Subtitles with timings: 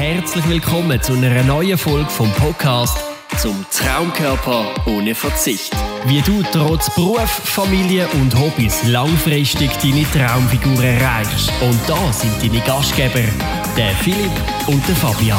[0.00, 2.96] Herzlich willkommen zu einer neuen Folge vom Podcast
[3.36, 5.76] zum Traumkörper ohne Verzicht.
[6.06, 11.52] Wie du trotz Beruf, Familie und Hobbys langfristig deine Traumfigur erreichst.
[11.60, 13.20] Und da sind deine Gastgeber,
[13.76, 14.32] der Philipp
[14.68, 15.38] und der Fabian.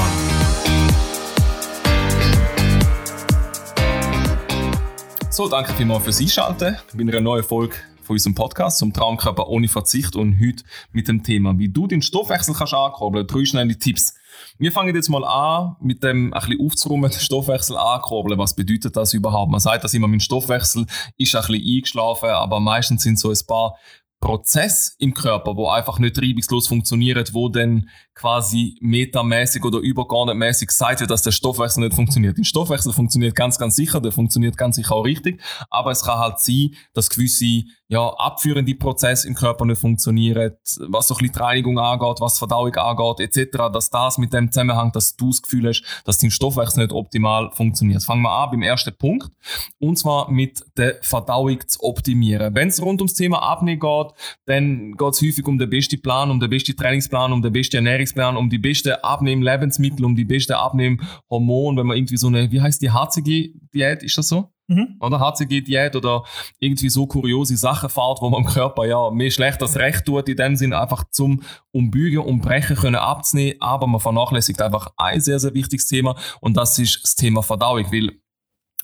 [5.31, 9.67] So, danke vielmals fürs Einschalten bei einer neuen Folge von unserem Podcast zum Traumkörper ohne
[9.67, 13.25] Verzicht und heute mit dem Thema, wie du den Stoffwechsel kannst ankurbeln.
[13.25, 14.20] Drei schnelle Tipps.
[14.57, 18.39] Wir fangen jetzt mal an, mit dem ein bisschen aufzuräumen, den Stoffwechsel ankurbeln.
[18.39, 19.51] Was bedeutet das überhaupt?
[19.51, 20.85] Man sagt dass immer, mein Stoffwechsel
[21.17, 23.75] ist ein bisschen eingeschlafen, aber meistens sind so ein paar
[24.21, 30.99] Prozess im Körper, wo einfach nicht reibungslos funktioniert, wo dann quasi metamäßig oder übergeordnetmäßig gesagt
[30.99, 32.37] wird, dass der Stoffwechsel nicht funktioniert.
[32.37, 36.19] Der Stoffwechsel funktioniert ganz, ganz sicher, der funktioniert ganz sicher auch richtig, aber es kann
[36.19, 40.53] halt sein, dass gewisse ja, abführende Prozesse im Körper nicht funktionieren,
[40.87, 44.51] was so ein bisschen die Reinigung angeht, was Verdauung angeht, etc., dass das mit dem
[44.51, 48.03] zusammenhängt, dass du das Gefühl hast, dass dein Stoffwechsel nicht optimal funktioniert.
[48.03, 49.29] Fangen wir an beim ersten Punkt,
[49.79, 52.55] und zwar mit der Verdauung zu optimieren.
[52.55, 54.10] Wenn es rund ums Thema Abnehmen geht,
[54.45, 57.77] dann geht es häufig um den besten Plan, um den besten Trainingsplan, um den besten
[57.77, 62.61] Ernährungsplan, um die besten Abnehmen-Lebensmittel, um die besten Abnehmen-Hormone, wenn man irgendwie so eine, wie
[62.61, 64.51] heißt die, harzige Diät, ist das so?
[64.71, 64.97] Mhm.
[65.01, 66.23] Oder HCG-Diät oder
[66.59, 70.29] irgendwie so kuriose Sachen fährt, wo man im Körper ja mehr schlecht als recht tut,
[70.29, 75.19] in dem Sinn einfach zum Umbügen und Brechen können abzunehmen, aber man vernachlässigt einfach ein
[75.19, 78.11] sehr, sehr wichtiges Thema und das ist das Thema Verdauung, weil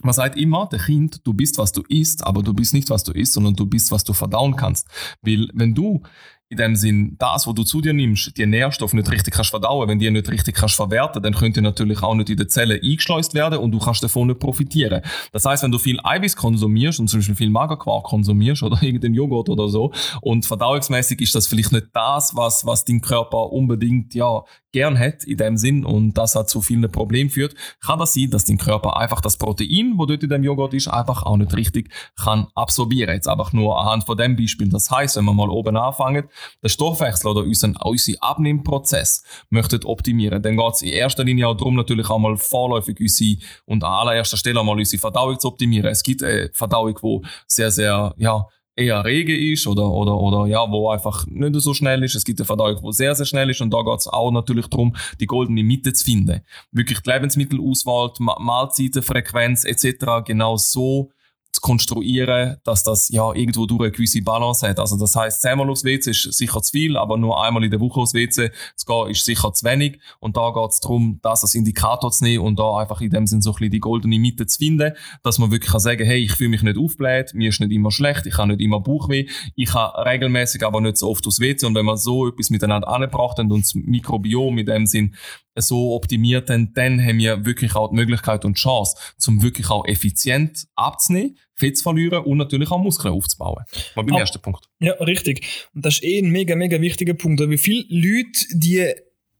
[0.01, 3.03] man sagt immer, der Kind, du bist, was du isst, aber du bist nicht, was
[3.03, 4.87] du isst, sondern du bist, was du verdauen kannst.
[5.21, 6.01] Weil wenn du
[6.49, 9.89] in dem Sinn, das, was du zu dir nimmst, die Nährstoffe nicht richtig kannst verdauen,
[9.89, 13.33] wenn die nicht richtig kannst verwerten, dann könnte natürlich auch nicht in die Zelle eingeschleust
[13.33, 15.01] werden und du kannst davon nicht profitieren.
[15.33, 19.15] Das heißt, wenn du viel Eiweiß konsumierst und zum Beispiel viel Magerquark konsumierst oder irgendeinen
[19.15, 24.13] Joghurt oder so und verdauungsmäßig ist das vielleicht nicht das, was, was dein Körper unbedingt,
[24.13, 24.43] ja,
[24.77, 28.29] gern hat in dem Sinn und das hat zu vielen Problemen führt, kann das sein,
[28.29, 31.55] dass dein Körper einfach das Protein, wo dort in dem Joghurt ist, einfach auch nicht
[31.57, 33.15] richtig kann absorbieren.
[33.15, 34.69] Jetzt einfach nur anhand von dem Beispiel.
[34.69, 36.29] Das heißt, wenn wir mal oben anfangen,
[36.61, 41.57] der Stoffwechsel oder unseren, unseren Abnehmprozess möchten optimieren, dann geht es in erster Linie auch
[41.57, 45.89] darum, natürlich einmal vorläufig unsere und an allererster Stelle einmal unsere Verdauung zu optimieren.
[45.89, 48.45] Es gibt eine Verdauung, wo sehr, sehr, ja,
[48.77, 52.15] eher rege ist oder, oder, oder ja, wo einfach nicht so schnell ist.
[52.15, 54.67] Es gibt eine Verdauung, wo sehr, sehr schnell ist und da geht es auch natürlich
[54.67, 56.41] darum, die goldene Mitte zu finden.
[56.71, 60.23] Wirklich die Lebensmittelauswahl, die Mahlzeitenfrequenz etc.
[60.25, 61.11] genau so
[61.57, 64.79] zu konstruieren, dass das ja irgendwo durch eine gewisse Balance hat.
[64.79, 67.79] Also das heißt, zehnmal aufs WC ist sicher zu viel, aber nur einmal in der
[67.79, 69.99] Woche aufs WC zu gehen ist sicher zu wenig.
[70.19, 73.25] Und da geht es darum, das als Indikator zu nehmen und da einfach in dem
[73.25, 76.23] Sinn so ein bisschen die goldene Mitte zu finden, dass man wirklich kann sagen, hey,
[76.23, 79.27] ich fühle mich nicht aufbläht, mir ist nicht immer schlecht, ich habe nicht immer Bauchweh,
[79.55, 81.65] ich habe regelmäßig aber nicht so oft aufs WC.
[81.65, 85.15] Und wenn man so etwas miteinander angebracht und das Mikrobiom in dem Sinn
[85.57, 89.69] so optimiert haben, dann haben wir wirklich auch die Möglichkeit und die Chance, zum wirklich
[89.69, 93.63] auch effizient abzunehmen, Fett zu verlieren und natürlich auch Muskeln aufzubauen.
[93.95, 94.65] Mal beim ah, ersten Punkt.
[94.79, 95.67] Ja, richtig.
[95.73, 97.41] Und das ist eh ein mega, mega wichtiger Punkt.
[97.41, 98.93] Wie viele Leute, die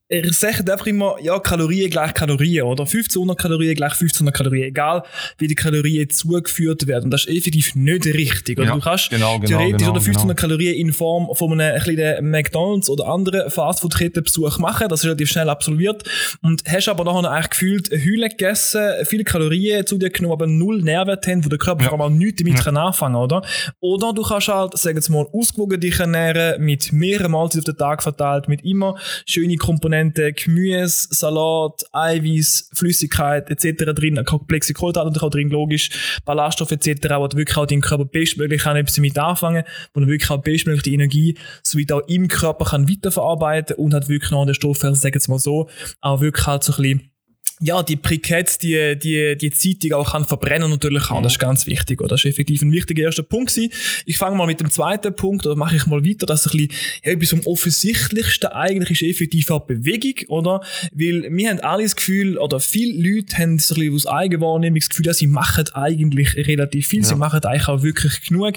[0.10, 2.84] er sagt einfach immer, ja, Kalorien gleich Kalorien, oder?
[2.84, 5.04] 1500 Kalorien gleich 1500 Kalorien, egal
[5.38, 7.06] wie die Kalorien zugeführt werden.
[7.06, 8.58] Und das ist effektiv nicht richtig.
[8.58, 8.70] Oder?
[8.70, 10.48] Ja, du kannst genau, genau, theoretisch genau, oder 1500 genau.
[10.48, 15.50] Kalorien in Form von einem kleinen McDonalds oder anderen Fastfood-Ketten-Besuch machen, das ist relativ schnell
[15.50, 16.04] absolviert.
[16.42, 20.48] Und hast aber nachher eigentlich gefühlt eine Hülle gegessen, viele Kalorien zu dir genommen, aber
[20.48, 21.98] null Nährwert haben, wo der Körper ja.
[21.98, 22.64] mal nichts damit ja.
[22.64, 23.42] kann anfangen, oder?
[23.82, 27.78] Oder du kannst halt, sagen wir mal, ausgewogen dich ernähren, mit mehreren Mahlzeiten auf den
[27.78, 28.96] Tag verteilt, mit immer
[29.26, 33.94] schönen Komponenten Komponenten, Gemüse, Salat, Eiweiß, Flüssigkeit etc.
[33.94, 38.06] drin, komplexe Kohlenhydrate natürlich auch drin, logisch, Ballaststoffe etc., wo du wirklich auch deinen Körper
[38.06, 39.64] bestmöglich kann etwas damit anfangen,
[39.94, 44.10] wo du wirklich auch bestmöglich die Energie sowie auch im Körper kann weiterverarbeiten und hat
[44.10, 45.70] wirklich noch den Stoffwechsel, sagen wir mal so,
[46.02, 47.12] auch wirklich halt so ein bisschen
[47.60, 51.24] ja, die Briketts, die, die, die Zeitung auch kann verbrennen natürlich auch.
[51.24, 52.10] Das ist ganz wichtig, oder?
[52.10, 53.74] Das ist effektiv ein wichtiger erster Punkt gewesen.
[54.06, 56.72] Ich fange mal mit dem zweiten Punkt, oder mache ich mal weiter, dass ein bisschen,
[57.04, 60.62] ja, etwas am offensichtlichsten eigentlich ist effektiv auch Bewegung, oder?
[60.92, 64.80] Weil wir haben alle das Gefühl, oder viele Leute haben so ein bisschen aus Eigenwahrnehmung
[64.80, 67.00] das Gefühl, dass sie machen eigentlich relativ viel.
[67.00, 67.06] Ja.
[67.06, 68.54] Sie machen eigentlich auch wirklich genug.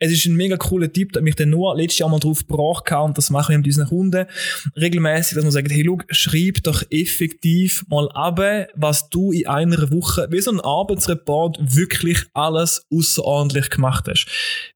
[0.00, 2.90] Es ist ein mega cooler Tipp, da mich der Noah letztes Jahr mal drauf gebracht
[2.90, 4.26] und das machen wir mit unseren Kunden
[4.76, 9.46] regelmäßig, dass man sagt, hey, look, schreib doch effektiv mal ab, eben, was du in
[9.46, 14.26] einer Woche, wie so ein Arbeitsreport, wirklich alles außerordentlich gemacht hast.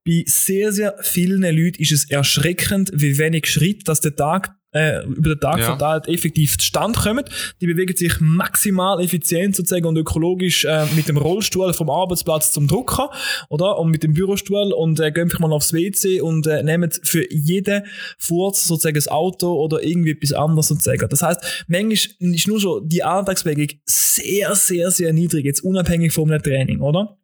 [0.05, 5.05] Bei sehr, sehr vielen Leuten ist es erschreckend, wie wenig Schritt, dass der Tag äh,
[5.07, 5.77] über den Tag Ja.
[5.77, 7.25] verteilt effektiv zustande kommen.
[7.61, 12.67] Die bewegen sich maximal effizient sozusagen und ökologisch äh, mit dem Rollstuhl vom Arbeitsplatz zum
[12.69, 13.11] Drucker,
[13.49, 13.79] oder?
[13.79, 17.25] Und mit dem Bürostuhl und äh, gehen einfach mal aufs WC und äh, nehmen für
[17.33, 17.85] jeden
[18.19, 21.09] Furz sozusagen das Auto oder irgendwie etwas anderes sozusagen.
[21.09, 21.93] Das heißt, manchmal
[22.35, 27.17] ist nur schon die Alltagsbewegung sehr, sehr, sehr niedrig, jetzt unabhängig vom Training, oder?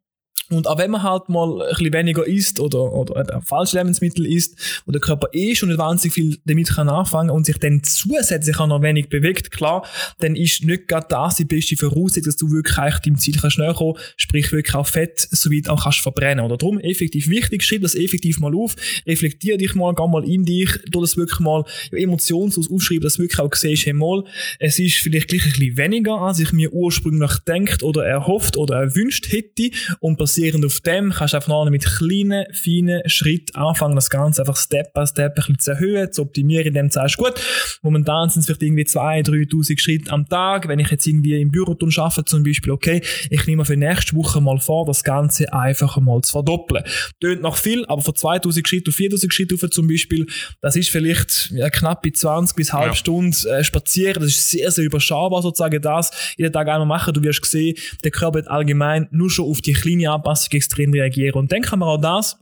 [0.51, 4.27] Und auch wenn man halt mal ein bisschen weniger isst oder, oder eben falsche Lebensmittel
[4.27, 7.83] isst, wo der Körper eh schon nicht wahnsinnig viel damit kann anfangen und sich dann
[7.85, 9.87] zusätzlich auch noch wenig bewegt, klar,
[10.19, 13.75] dann ist nicht gerade das die beste Voraussetzung, dass du wirklich deinem Ziel kannst näher
[13.75, 16.45] kommen, sprich wirklich auch Fett soweit auch kannst verbrennen.
[16.45, 18.75] Oder darum effektiv wichtig, schreib das effektiv mal auf,
[19.07, 23.23] reflektier dich mal, geh mal in dich, tu das wirklich mal emotionslos aufschreiben, dass du
[23.23, 24.25] wirklich auch siehst, hey mal,
[24.59, 28.81] es ist vielleicht gleich ein bisschen weniger, als ich mir ursprünglich denkt oder erhofft oder
[28.81, 29.71] erwünscht hätte
[30.01, 34.43] und basierend auf dem kannst du einfach noch mit kleinen, feinen Schritten anfangen, das Ganze
[34.43, 37.35] einfach Step by Step ein bisschen zu erhöhen, zu optimieren, indem du sagst, gut,
[37.83, 41.51] momentan sind es vielleicht irgendwie 2.000, 3.000 Schritte am Tag, wenn ich jetzt irgendwie im
[41.51, 45.53] Büro tun arbeite zum Beispiel, okay, ich nehme für nächste Woche mal vor, das Ganze
[45.53, 46.85] einfach mal zu verdoppeln.
[47.21, 50.27] Tönt noch viel, aber von 2.000 Schritten auf 4.000 Schritte rauf zum Beispiel,
[50.61, 52.95] das ist vielleicht ja, knapp bei 20 bis halb Ja.
[52.95, 56.11] Stunde äh, spazieren, das ist sehr, sehr überschaubar sozusagen das.
[56.37, 59.73] Jeden Tag einmal machen, du wirst sehen, der Körper wird allgemein nur schon auf die
[59.73, 62.39] kleine Anpassung extrem reagieren und dann kann man auch das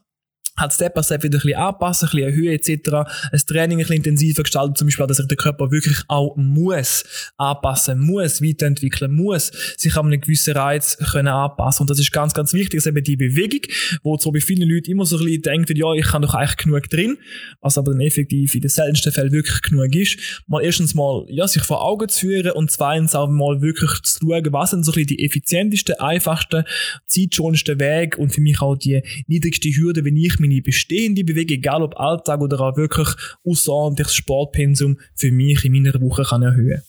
[0.59, 3.11] halt Step by Step wieder ein bisschen anpassen, ein bisschen erhöhen etc.
[3.33, 7.05] Ein Training ein bisschen intensiver gestalten, zum Beispiel, dass sich der Körper wirklich auch muss
[7.37, 11.83] anpassen, muss weiterentwickeln, muss sich an einen gewissen Reiz können anpassen.
[11.83, 13.61] Und das ist ganz, ganz wichtig, dass eben die Bewegung,
[14.03, 16.57] wo so bei vielen Leuten immer so ein bisschen denkt, ja, ich kann doch eigentlich
[16.57, 17.19] genug drin,
[17.61, 21.47] was aber dann effektiv in den seltensten Fällen wirklich genug ist, mal erstens mal, ja,
[21.47, 24.93] sich vor Augen zu führen und zweitens auch mal wirklich zu schauen, was sind so
[24.93, 26.65] ein bisschen die effizientesten, einfachsten,
[27.07, 31.83] zeitschonendsten Wege und für mich auch die niedrigste Hürde, wenn ich meine bestehende Bewegung, egal
[31.83, 33.09] ob Alltag oder auch wirklich
[33.45, 36.83] außerordentliches Sportpensum, für mich in meiner Woche kann erhöhen.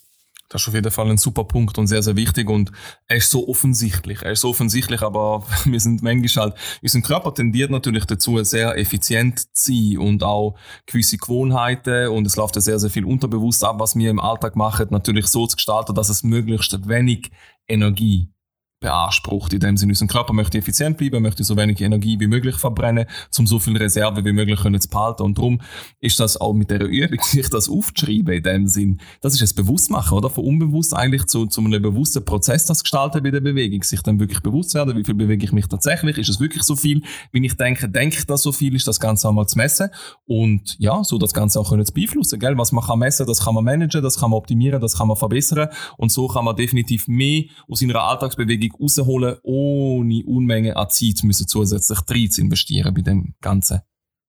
[0.49, 2.71] Das ist auf jeden Fall ein super Punkt und sehr, sehr wichtig und
[3.07, 4.23] er ist so offensichtlich.
[4.23, 8.75] Er ist so offensichtlich, aber wir sind manchmal halt, unser Körper tendiert natürlich dazu, sehr
[8.75, 10.57] effizient zu sein und auch
[10.87, 14.55] gewisse Gewohnheiten und es läuft ja sehr, sehr viel unterbewusst ab, was wir im Alltag
[14.55, 17.29] machen, natürlich so zu gestalten, dass es möglichst wenig
[17.67, 18.31] Energie
[18.79, 19.53] beansprucht.
[19.53, 23.05] In dem Sinne, unser Körper möchte effizient bleiben, möchte so wenig Energie wie möglich verbrennen,
[23.37, 25.23] um so viel Reserve wie möglich können zu behalten.
[25.23, 25.61] Und darum
[25.99, 29.01] ist das auch mit der Übung, sich das aufzuschreiben in dem Sinn.
[29.21, 30.29] Das ist ein Bewusstmachen, oder?
[30.29, 33.83] Von unbewusst eigentlich zu, zu einem bewussten Prozess, das gestalten bei der Bewegung.
[33.83, 36.17] Sich dann wirklich bewusst werden, wie viel bewege ich mich tatsächlich?
[36.17, 37.01] Ist es wirklich so viel?
[37.31, 39.89] Wenn ich denke, denke ich das so viel, ist das Ganze einmal zu messen.
[40.25, 42.57] Und ja, so das Ganze auch können zu beeinflussen, gell?
[42.57, 45.17] Was man kann messen, das kann man managen, das kann man optimieren, das kann man
[45.17, 45.69] verbessern.
[45.97, 51.47] Und so kann man definitiv mehr aus seiner Alltagsbewegung rausholen, ohne Unmenge an Zeit müssen
[51.47, 53.81] zusätzlich rein zu investieren bei dem Ganzen.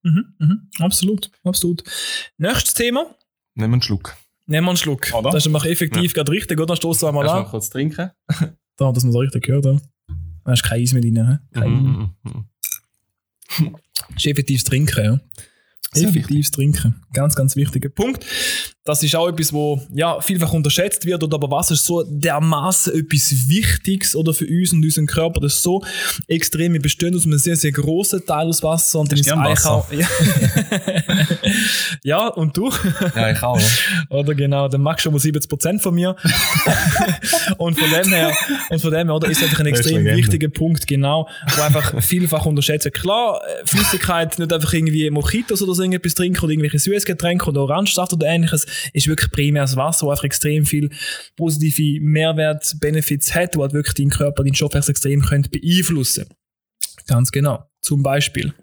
[0.02, 1.82] Mhm, mhm, absolut, absolut.
[2.38, 3.14] Nächstes Thema.
[3.54, 4.16] Nehmen wir einen Schluck.
[4.46, 5.12] Nehmen wir einen Schluck.
[5.12, 5.30] Oder?
[5.30, 6.66] Das ist nämlich effektiv gerade richtig, oder?
[6.66, 7.46] Dann stoßen wir mal Erst mal an.
[7.46, 8.10] kurz trinken.
[8.76, 9.66] Da, dass man es richtig gehört.
[9.66, 9.76] Ja.
[10.42, 11.16] Da ist kein Eis mehr drin.
[11.28, 11.38] hä?
[11.52, 12.44] Kein Mhm, mhm,
[13.58, 13.76] mhm.
[14.08, 15.20] Das ist effektives Trinken, ja.
[15.92, 17.02] Sehr Effektives Trinken.
[17.12, 18.24] Ganz, ganz wichtiger Punkt.
[18.84, 22.94] Das ist auch etwas, wo ja, vielfach unterschätzt wird, oder aber was ist so dermaßen
[22.94, 25.84] etwas Wichtiges oder für uns und unseren Körper, das ist so
[26.28, 29.72] extrem, wir bestehen aus einem sehr, sehr grossen Teil aus Wasser und Ich ist Wasser.
[29.72, 30.08] auch, ja.
[32.04, 32.72] ja, und du?
[33.14, 33.60] Ja, ich auch.
[33.60, 33.66] Ja.
[34.16, 36.16] Oder genau, dann magst du schon mal 70% von mir.
[37.58, 38.32] und von dem her,
[38.70, 42.02] und von dem her, oder, ist einfach ein Das extrem wichtiger Punkt, genau, wo einfach
[42.02, 42.94] vielfach unterschätzt wird.
[42.94, 47.60] Klar, äh, Flüssigkeit, nicht einfach irgendwie Mojitos oder so irgendetwas trinken oder irgendwelche Süßgetränke oder
[47.60, 50.90] Orangensaft oder ähnliches, ist wirklich primär das Wasser, wo einfach extrem viel
[51.36, 56.26] positive Mehrwert, Benefits hat, wo halt wirklich deinen Körper, deinen Stoffwechsel extrem könnte beeinflussen.
[57.06, 57.64] Ganz genau.
[57.80, 58.54] Zum Beispiel.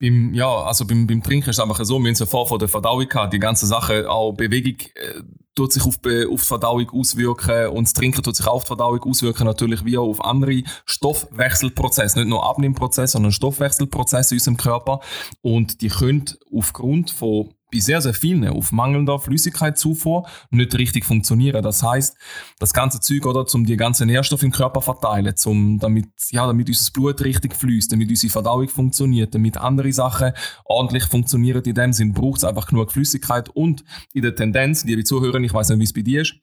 [0.00, 2.46] Beim, ja, also beim, beim Trinken ist es einfach so, wir haben es ja vor
[2.46, 5.22] von der Verdauung gehabt, die ganze Sache, auch Bewegung äh,
[5.54, 8.68] tut sich auf, auf die Verdauung auswirken und das Trinken tut sich auch auf die
[8.68, 14.56] Verdauung auswirken, natürlich wie auch auf andere Stoffwechselprozesse, nicht nur Abnehmprozesse, sondern Stoffwechselprozesse in unserem
[14.56, 15.00] Körper
[15.42, 21.62] und die können aufgrund von bei sehr, sehr vielen auf mangelnder Flüssigkeitszufuhr nicht richtig funktionieren.
[21.62, 22.16] Das heißt,
[22.60, 26.68] das ganze Zeug, oder, um die ganzen Nährstoffe im Körper verteilen, zum, damit, ja, damit
[26.68, 30.32] unser Blut richtig fließt, damit unsere Verdauung funktioniert, damit andere Sachen
[30.64, 31.62] ordentlich funktionieren.
[31.64, 35.52] In dem Sinn braucht es einfach genug Flüssigkeit und in der Tendenz, liebe Zuhörer, ich
[35.52, 36.34] weiß nicht, wie es bei dir ist,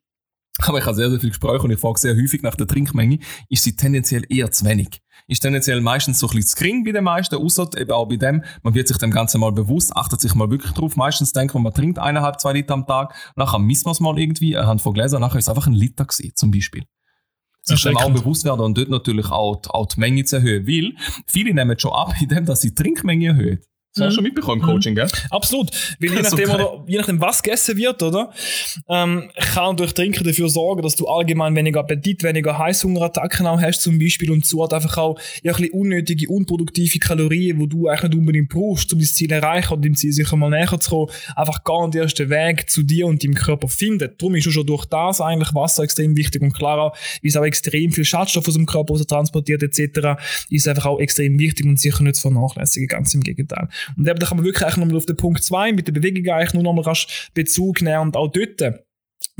[0.59, 3.19] aber ich habe sehr, sehr viel Gespräche und ich frage sehr häufig nach der Trinkmenge,
[3.49, 5.01] ist sie tendenziell eher zu wenig.
[5.27, 8.17] Ist tendenziell meistens so ein bisschen zu gering bei den meisten, außer eben auch bei
[8.17, 10.95] dem, man wird sich dem Ganzen mal bewusst, achtet sich mal wirklich drauf.
[10.95, 14.17] Meistens denkt man, man trinkt eineinhalb, zwei Liter am Tag, nachher misst man es mal
[14.19, 16.83] irgendwie, anhand von Gläsern, nachher ist es einfach ein Liter gewesen, zum Beispiel.
[17.63, 20.65] Sich dem auch bewusst werden und dort natürlich auch die, auch die Menge zu erhöhen,
[20.65, 20.93] weil
[21.27, 23.59] viele nehmen schon ab, indem dass sie die Trinkmenge erhöhen.
[23.93, 25.07] Das hast du schon mitbekommen im Coaching, gell?
[25.31, 25.69] Absolut.
[25.99, 26.55] Weil je nachdem, geil.
[26.55, 28.31] oder, je nachdem was gegessen wird, oder,
[28.87, 33.81] ähm, kann durch Trinken dafür sorgen, dass du allgemein weniger Appetit, weniger Heißhungerattacken auch hast
[33.81, 37.89] zum Beispiel und so hat einfach auch ja, ein bisschen unnötige, unproduktive Kalorien, die du
[37.89, 40.79] eigentlich nicht unbedingt brauchst, um dein Ziel zu erreichen oder dem Ziel sicher mal näher
[40.79, 44.21] zu kommen, einfach gar den Weg zu dir und deinem Körper findet.
[44.21, 47.43] Darum ist schon durch das eigentlich Wasser extrem wichtig und klar auch, weil es auch
[47.43, 50.21] extrem viel Schadstoff aus dem Körper transportiert etc.
[50.49, 53.67] ist einfach auch extrem wichtig und sicher nicht zu vernachlässigen, ganz im Gegenteil.
[53.97, 56.33] Und eben, da kann man wirklich eigentlich nochmal auf den Punkt 2 mit der Bewegung
[56.33, 56.95] eigentlich nur nochmal
[57.33, 58.61] Bezug nehmen und auch dort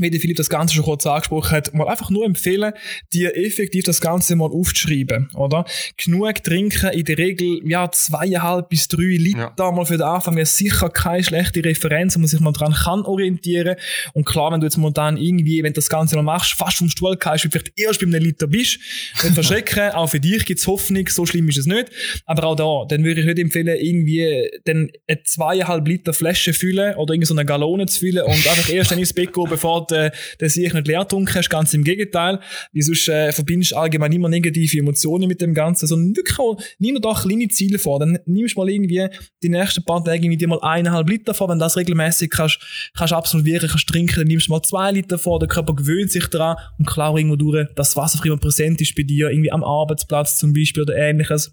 [0.02, 2.72] wie der Philipp das Ganze schon kurz angesprochen hat, mal einfach nur empfehlen,
[3.12, 5.64] dir effektiv das Ganze mal aufzuschreiben, oder?
[5.96, 9.72] Genug trinken, in der Regel, ja, zweieinhalb bis drei Liter Ja.
[9.72, 13.02] mal für den Anfang ist sicher keine schlechte Referenz, wo man sich mal dran kann
[13.02, 13.76] orientieren.
[14.12, 16.88] Und klar, wenn du jetzt momentan irgendwie, wenn du das Ganze noch machst, fast vom
[16.88, 18.78] Stuhl kannst, vielleicht erst bei einem Liter bist,
[19.22, 21.88] nicht verschrecken, auch für dich gibt's Hoffnung, so schlimm ist es nicht.
[22.26, 26.94] Aber auch da, dann würde ich nicht empfehlen, irgendwie dann eine zweieinhalb Liter Flasche füllen
[26.96, 29.86] oder irgendwie so eine Gallone zu füllen und einfach erst dann ins Bett gehen, bevor
[29.86, 31.50] du äh, den sich nicht leer getrunken hast.
[31.50, 32.40] Ganz im Gegenteil.
[32.72, 35.86] Weil sonst äh, verbindest du allgemein immer negative Emotionen mit dem Ganzen.
[35.86, 37.98] Sondern wirklich auch, nimm dir doch kleine Ziele vor.
[38.00, 39.08] Dann nimmst du mal irgendwie
[39.42, 41.48] die nächsten paar Tage irgendwie dir mal eineinhalb Liter vor.
[41.48, 42.58] Wenn du das regelmäßig kannst,
[42.96, 45.38] kannst absolvieren, kannst trinken, dann nimmst du mal zwei Liter vor.
[45.38, 48.94] Der Körper gewöhnt sich daran und klar irgendwo durch, dass das Wasser immer präsent ist
[48.94, 51.52] bei dir, irgendwie am Arbeitsplatz zum Beispiel oder ähnliches.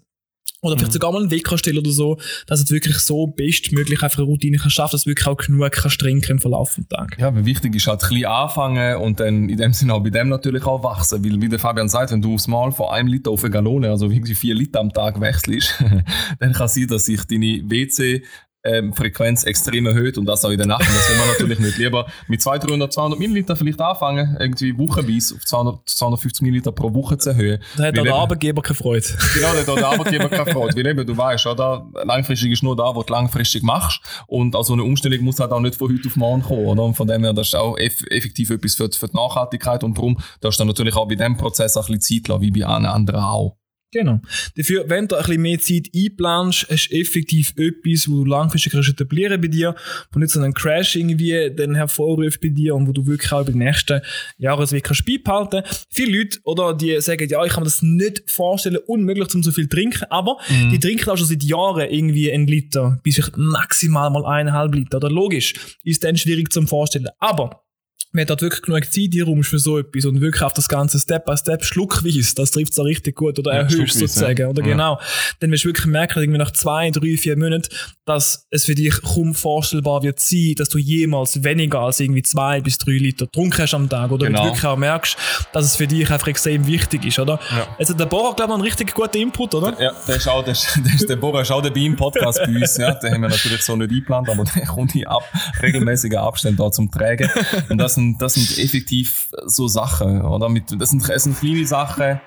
[0.62, 4.18] Oder vielleicht sogar mal einen Wecker stellen oder so, dass du wirklich so bestmöglich einfach
[4.18, 7.18] eine Routine kannst schaffen, dass du wirklich auch genug kannst trinken im Verlauf des Tages.
[7.18, 10.28] Ja, aber wichtig ist halt klein anfangen und dann in dem Sinne auch bei dem
[10.28, 11.24] natürlich auch wachsen.
[11.24, 13.88] Weil, wie der Fabian sagt, wenn du aufs Mal von einem Liter auf eine Gallone,
[13.90, 15.82] also irgendwie vier Liter am Tag wechselst,
[16.38, 18.22] dann kann es sein, dass sich deine WC
[18.64, 20.82] ähm, Frequenz extrem erhöht und das auch in der Nacht.
[20.88, 21.78] Und das will man natürlich nicht.
[21.78, 26.92] Lieber mit 200, 300, 200 Milliliter vielleicht anfangen, irgendwie wochenweise auf 200, 250 Milliliter pro
[26.92, 27.62] Woche zu erhöhen.
[27.76, 29.06] Da hat auch der Arbeitgeber keine Freude.
[29.34, 30.76] Genau, da hat der Arbeitgeber keine Freude.
[30.76, 31.88] Weil eben, du weißt, oder?
[32.04, 34.00] Langfristig ist nur da, wo du langfristig machst.
[34.26, 36.82] Und so eine Umstellung muss halt auch nicht von heute auf morgen kommen, oder?
[36.84, 39.82] Und von dem her, das ist auch eff effektiv etwas für, die- für die Nachhaltigkeit.
[39.84, 42.42] Und darum, da ist dann natürlich auch bei diesem Prozess auch ein bisschen Zeit lassen,
[42.42, 43.56] wie bei allen anderen auch.
[43.92, 44.20] Genau.
[44.56, 48.72] Dafür, wenn du ein bisschen mehr Zeit einplanst, hast du effektiv etwas, wo du langfristig
[48.72, 49.74] kannst etablieren bei dir,
[50.12, 53.40] wo nicht so einen Crash irgendwie dann hervorruft bei dir und wo du wirklich auch
[53.40, 54.00] über die nächsten
[54.38, 55.62] Jahresweg kannst beibehalten.
[55.90, 59.50] Viele Leute, oder, die sagen, ja, ich kann mir das nicht vorstellen, unmöglich zum so
[59.50, 60.38] viel trinken, aber
[60.70, 64.98] die trinken auch schon seit Jahren irgendwie einen Liter, bis vielleicht maximal mal eineinhalb Liter,
[64.98, 65.10] oder?
[65.10, 67.08] Logisch, ist dann schwierig zum Vorstellen.
[67.18, 67.64] Aber,
[68.12, 70.68] wenn dort wirklich genug Zeit in Raum ist für so etwas und wirklich auf das
[70.68, 74.40] Ganze Step by Step schluckweise, das trifft es auch richtig gut oder Ja, erhöhst sozusagen,
[74.40, 74.48] ja.
[74.48, 74.68] oder Ja.
[74.72, 75.00] genau,
[75.38, 77.68] dann wirst du wirklich merken, irgendwie nach zwei, drei, vier Monaten,
[78.04, 82.60] dass es für dich kaum vorstellbar wird sein, dass du jemals weniger als irgendwie zwei
[82.60, 84.40] bis drei Liter getrunken hast am Tag oder Genau.
[84.40, 85.16] du wirklich auch merkst,
[85.52, 87.38] dass es für dich einfach extrem wichtig ist, oder?
[87.50, 87.66] Ja.
[87.78, 89.80] Jetzt hat der Bohrer, glaube ich, einen richtig guten Input, oder?
[89.80, 92.40] Ja, der ist auch, der, ist- der, ist, der Bohrer ist auch dabei im Podcast
[92.44, 92.76] bei uns.
[92.76, 95.22] Ja, den haben wir natürlich so nicht eingeplant, aber der kommt in ab,
[95.62, 97.30] regelmäßigen Abständen da zum Tragen.
[97.68, 100.48] Und das sind, das sind effektiv so Sachen, oder?
[100.78, 102.20] Das, sind, das sind kleine Sachen,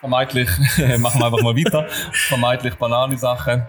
[0.00, 0.48] vermeintlich,
[0.98, 3.64] machen wir einfach mal weiter, vermeintlich banale Sachen.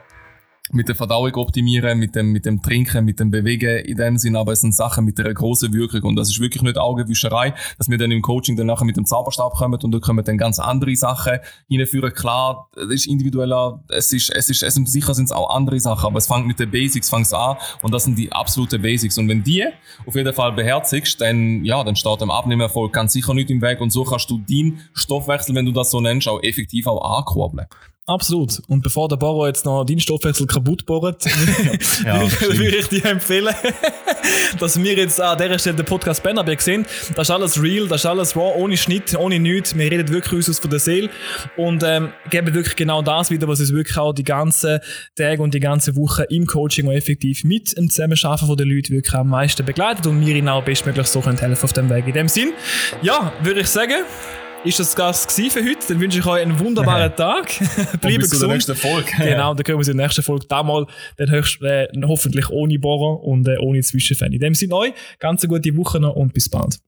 [0.72, 4.38] Mit der Verdauung optimieren, mit dem, mit dem Trinken, mit dem Bewegen in dem Sinn,
[4.38, 6.04] aber es sind Sachen mit einer grossen Wirkung.
[6.04, 9.06] Und das ist wirklich nicht Augenwischerei, dass wir dann im Coaching dann nachher mit dem
[9.06, 12.14] Zauberstab kommen und da kommen dann ganz andere Sachen hinführen.
[12.14, 15.82] Klar, es ist individueller, es ist, es ist, es sind, sicher sind es auch andere
[15.82, 17.58] Sachen, aber es fängt mit den Basics fängt's an.
[17.82, 19.18] Und das sind die absoluten Basics.
[19.18, 19.66] Und wenn die
[20.06, 23.82] auf jeden Fall beherzigst, dann, ja, dann steht dem Abnehmerfolg ganz sicher nicht im Weg.
[23.82, 27.68] Und so kannst du deinen Stoffwechsel, wenn du das so nennst, auch effektiv auch ankurbeln.
[28.06, 28.62] Absolut.
[28.68, 31.24] Und bevor der Bohrer jetzt noch deinen Stoffwechsel kaputt bohrt,
[32.06, 33.54] Ja, würde ich dir empfehlen,
[34.60, 36.86] dass wir jetzt an dieser Stelle den Podcast Bennerberg sehen.
[37.16, 39.78] Das ist alles real, das ist alles raw, ohne Schnitt, ohne nichts.
[39.78, 41.10] Wir reden wirklich uns von der Seele
[41.56, 44.80] und ähm, geben wirklich genau das wieder, was uns wirklich auch die ganzen
[45.16, 48.94] Tage und die ganze Woche im Coaching auch effektiv mit dem Zusammenarbeiten von den Leuten
[48.94, 52.06] wirklich am meisten begleitet und wir ihnen auch bestmöglich so können helfen auf dem Weg.
[52.08, 52.52] In dem Sinn,
[53.02, 54.04] ja, würde ich sagen,
[54.66, 55.80] ist das Gast für heute.
[55.88, 57.48] Dann wünsche ich euch einen wunderbaren Tag.
[58.02, 58.54] Bleibe bis zu der gesund.
[58.54, 59.12] nächsten Folge.
[59.18, 60.86] Genau, dann können wir uns in der nächsten Folge da mal
[61.18, 64.34] dann höchst, äh, hoffentlich ohne Bohrer und äh, ohne Zwischenfälle.
[64.34, 66.80] In dem Sinne euch, ganz eine gute Woche noch und bis bald.